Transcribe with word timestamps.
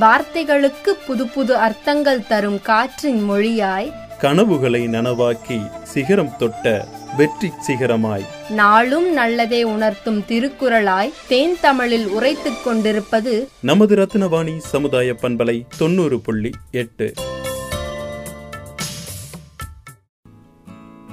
வார்த்தைகளுக்கு 0.00 0.90
புது 1.06 1.28
புது 1.28 1.56
அர்த்தங்கள் 1.56 2.26
தரும் 2.26 2.62
காற்றின் 2.62 3.30
மொழியாய் 3.30 3.92
கனவுகளை 4.18 4.86
நனவாக்கி 4.86 5.82
சிகரம் 5.82 6.36
தொட்ட 6.38 6.88
வெற்றி 7.16 7.50
சிகரமாய். 7.66 8.24
நாளும் 8.48 9.12
நல்லதே 9.12 9.62
உணர்த்தும் 9.62 10.20
திருக்குறளாய் 10.20 11.12
தேன் 11.28 11.56
தமிழில் 11.60 12.06
உரைத்துக் 12.06 12.64
கொண்டிருப்பது 12.64 13.48
நமது 13.60 13.96
ரத்னவாணி 13.96 14.56
சமுதாய 14.56 15.12
பண்பலை 15.12 15.66
தொண்ணூறு 15.78 16.20
புள்ளி 16.20 16.50
எட்டு. 16.70 17.12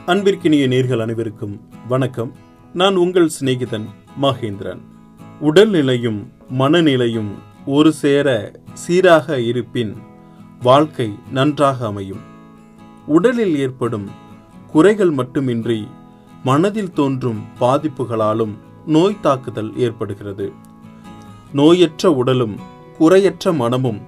அன்பிற்கினிய 0.06 0.68
நேர்கள் 0.68 1.02
அனைவருக்கும் 1.02 1.70
வணக்கம். 1.88 2.36
நான் 2.74 2.96
உங்கள் 2.96 3.30
சிநேகிதன் 3.42 3.86
மகேந்திரன். 4.22 4.82
உடல்நிலையும் 5.42 6.28
மனநிலையும் 6.60 7.32
ஒரு 7.68 7.94
சேர 7.94 8.52
சீராக 8.74 9.40
இருப்பின் 9.40 9.96
வாழ்க்கை 10.62 11.16
நன்றாக 11.32 11.86
அமையும். 11.86 12.20
உடலில் 13.06 13.58
ஏற்படும் 13.58 14.10
குறைகள் 14.72 15.12
மட்டுமின்றி 15.12 15.88
மனதில் 16.44 16.94
தோன்றும் 16.94 17.44
பாதிப்புகளாலும் 17.60 18.54
நோய் 18.86 19.20
தாக்குதல் 19.22 19.78
ஏற்படுகிறது. 19.78 20.52
நோயற்ற 21.54 22.06
உடலும் 22.06 22.56
குறையற்ற 22.98 23.54
மனமும் 23.54 24.02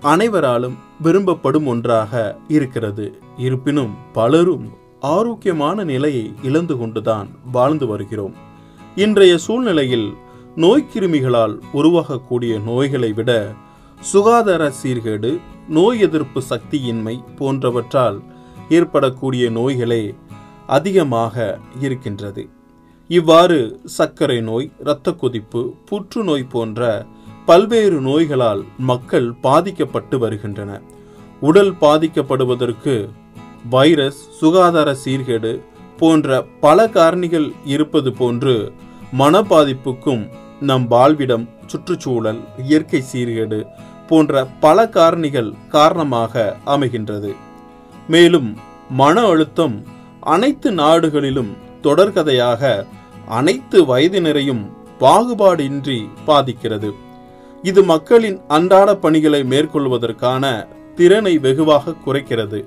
அனைவராலும் 0.00 0.76
விரும்பப்படும் 1.02 1.66
ஒன்றாக 1.66 2.38
இருக்கிறது. 2.48 3.18
இருப்பினும் 3.36 3.94
பலரும் 4.12 4.68
ஆரோக்கியமான 5.00 5.84
நிலையை 5.84 6.34
இழந்து 6.42 6.76
கொண்டுதான் 6.76 7.28
வாழ்ந்து 7.52 7.86
வருகிறோம். 7.86 8.34
இன்றைய 8.94 9.38
சூழ்நிலையில் 9.38 10.14
நோய்க்கிருமிகளால் 10.62 11.54
உருவாகக்கூடிய 11.72 12.52
நோய்களை 12.58 13.12
விட 13.12 13.30
சுகாதார 14.00 14.62
சீர்கேடு 14.80 15.30
நோய் 15.68 16.00
எதிர்ப்பு 16.00 16.40
சக்தியின்மை 16.50 17.14
போன்றவற்றால் 17.38 18.18
ஏற்படக்கூடிய 18.68 19.50
நோய்களே 19.50 20.02
அதிகமாக 20.66 21.36
இருக்கின்றது. 21.80 22.48
இவ்வாறு 23.10 23.58
சர்க்கரை 23.96 24.40
நோய் 24.40 24.70
இரத்த 24.80 25.12
கொதிப்பு 25.12 25.62
புற்றுநோய் 25.88 26.46
போன்ற 26.46 27.06
பல்வேறு 27.46 27.98
நோய்களால் 28.00 28.62
மக்கள் 28.90 29.28
பாதிக்கப்பட்டு 29.40 30.18
வருகின்றன. 30.18 30.80
உடல் 31.40 31.74
பாதிக்கப்படுவதற்கு 31.80 32.94
வைரஸ் 33.70 34.22
சுகாதார 34.40 34.96
சீர்கேடு 35.04 35.52
போன்ற 35.98 36.42
பல 36.60 36.86
காரணிகள் 36.86 37.48
இருப்பது 37.64 38.12
போன்று 38.12 38.72
மன 39.12 39.42
பாதிப்புக்கும் 39.42 40.24
நம் 40.60 40.86
வாழ்விடம் 40.86 41.48
சுற்றுச்சூழல் 41.66 42.40
இயற்கை 42.62 43.02
சீர்கேடு 43.12 43.66
போன்ற 44.08 44.44
பல 44.60 44.86
காரணிகள் 44.86 45.52
காரணமாக 45.68 46.56
அமைகின்றது. 46.66 47.34
மேலும் 48.08 48.58
மன 48.90 49.26
அழுத்தம் 49.26 49.86
அனைத்து 50.20 50.72
நாடுகளிலும் 50.72 51.56
தொடர்கதையாக 51.82 52.86
அனைத்து 53.28 53.84
வயதினரையும் 53.84 54.62
பாகுபாடின்றி 55.00 56.08
பாதிக்கிறது. 56.24 56.94
இது 57.62 57.82
மக்களின் 57.82 58.40
அன்றாட 58.48 58.96
பணிகளை 58.96 59.42
மேற்கொள்வதற்கான 59.42 60.66
திறனை 60.94 61.38
வெகுவாக 61.38 61.94
குறைக்கிறது. 62.06 62.64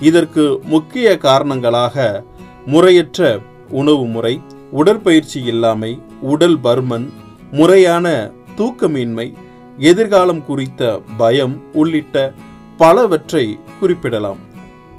இதற்கு 0.00 0.60
முக்கிய 0.64 1.18
காரணங்களாக 1.18 2.24
முறையற்ற 2.66 3.38
உணவு 3.68 4.06
முறை 4.06 4.40
உடற்பயிற்சி 4.70 5.42
இல்லாமை 5.42 5.98
உடல் 6.20 6.58
பருமன் 6.58 7.12
முறையான 7.50 8.06
தூக்கமின்மை 8.56 9.34
எதிர்காலம் 9.78 10.44
குறித்த 10.44 11.00
பயம் 11.16 11.62
உள்ளிட்ட 11.72 12.32
பலவற்றை 12.76 13.58
குறிப்பிடலாம். 13.80 14.40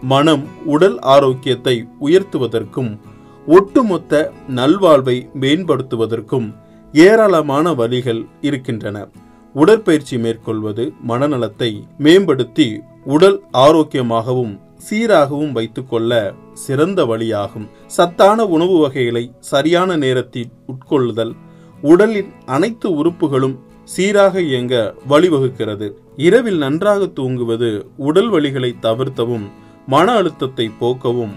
மனம் 0.01 0.43
உடல் 0.65 0.99
ஆரோக்கியத்தை 0.99 1.87
உயர்த்துவதற்கும் 2.01 2.99
ஒட்டுமொத்த 3.47 4.31
நல்வாழ்வை 4.55 5.29
மேம்படுத்துவதற்கும் 5.39 6.55
ஏராளமான 6.93 7.73
வழிகள் 7.73 8.25
இருக்கின்றன. 8.41 9.07
உடற்பயிற்சி 9.53 10.17
மேற்கொள்வது 10.17 10.93
மனநலத்தை 11.07 11.83
மேம்படுத்தி 11.97 12.81
உடல் 13.03 13.43
ஆரோக்கியமாகவும் 13.53 14.59
சீராகவும் 14.89 15.51
வைத்துக்கொள்ள 15.51 16.33
சிறந்த 16.53 17.05
வழியாகும். 17.05 17.67
சத்தான 17.87 18.45
உணவு 18.45 18.77
வகைகளை 18.79 19.31
சரியான 19.39 19.97
நேரத்தில் 19.97 20.51
உட்கொள்ளுதல் 20.67 21.33
உடலின் 21.81 22.31
அனைத்து 22.45 22.87
உறுப்புகளும் 22.95 23.59
சீராக 23.83 24.41
இயங்க 24.41 24.95
வழிவகுக்கிறது. 25.09 25.87
இரவில் 26.15 26.57
நன்றாக 26.57 27.05
தூங்குவது 27.05 27.87
உடல் 27.97 28.29
வலிகளை 28.31 28.71
தவிர்த்தவும் 28.81 29.45
மன 29.87 30.11
அழுத்தத்தை 30.11 30.71
போக்கவும் 30.79 31.33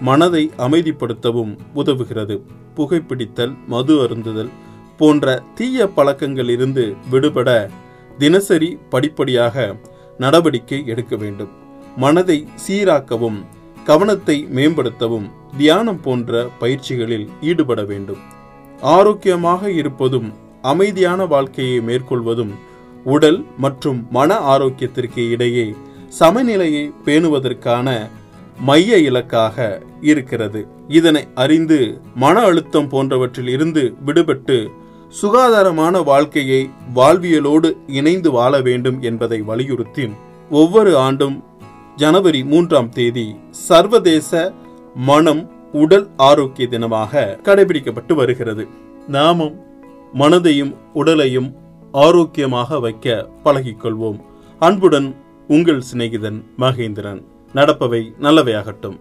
மனதை 0.00 0.50
அமைதிப்படுத்தவும் 0.58 1.52
உதவுகிறது. 1.74 2.36
புகைப்பிடித்தல் 2.76 3.54
மது 3.66 3.94
அருந்துதல் 4.04 4.50
போன்ற 4.96 5.42
தீய 5.54 5.86
பழக்கங்கள் 5.86 6.48
இருந்து 6.48 6.94
விடுபட 7.10 7.70
தினசரி 8.18 8.78
படிப்படியாக 8.90 9.76
நடவடிக்கை 10.18 10.86
எடுக்க 10.86 11.16
வேண்டும். 11.16 11.52
மனதை 11.96 12.46
சீராக்கவும் 12.66 13.38
கவனத்தை 13.84 14.46
மேம்படுத்தவும் 14.54 15.26
தியானம் 15.56 16.00
போன்ற 16.00 16.48
பயிற்சிகளில் 16.60 17.28
ஈடுபட 17.40 17.82
வேண்டும். 17.82 18.33
ஆரோக்கியமாக 18.84 19.70
இருப்பதும் 19.70 20.32
அமைதியான 20.62 21.26
வாழ்க்கையை 21.26 21.80
மேற்கொள்வதும் 21.80 22.54
உடல் 23.04 23.44
மற்றும் 23.58 24.06
மன 24.10 24.34
ஆரோக்கியத்திற்கு 24.34 25.30
இடையே 25.30 25.74
சமநிலையை 26.08 26.92
பேணுவதற்கான 27.04 28.10
மைய 28.60 28.98
இலக்காக 28.98 29.56
இருக்கிறது. 30.00 30.68
இதனை 30.88 31.24
அறிந்து 31.34 32.00
மன 32.14 32.40
அழுத்தம் 32.40 32.88
போன்றவற்றில் 32.88 33.48
இருந்து 33.48 33.94
விடுபட்டு 34.06 34.68
சுகாதாரமான 35.20 36.02
வாழ்க்கையை 36.02 36.70
வாழ்வியலோடு 36.94 37.76
இணைந்து 37.86 38.30
வாழ 38.30 38.60
வேண்டும் 38.60 39.02
என்பதை 39.02 39.40
வலியுறுத்தி 39.40 40.10
ஒவ்வொரு 40.50 40.98
ஆண்டும் 40.98 41.44
ஜனவரி 41.96 42.44
மூன்றாம் 42.44 42.88
தேதி 42.88 43.34
சர்வதேச 43.50 44.52
மனம் 44.94 45.50
உடல் 45.74 46.08
ஆரோக்கிய 46.16 46.68
தினமாக 46.70 47.38
கடைபிடிக்கப்பட்டு 47.42 48.14
வருகிறது. 48.14 48.68
நாமும் 49.08 49.60
மனதையும் 50.14 50.76
உடலையும் 50.92 51.54
ஆரோக்கியமாக 51.92 52.80
வைக்க 52.80 53.28
பழகிக்கொள்வோம். 53.44 54.20
அன்புடன் 54.58 55.16
உங்கள் 55.48 55.82
சிநேகிதன் 55.92 56.42
மகேந்திரன். 56.58 57.22
நடப்பவை 57.54 58.02
நல்லவையாகட்டும். 58.20 58.98